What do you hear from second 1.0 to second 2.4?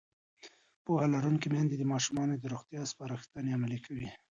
لرونکې میندې د ماشومانو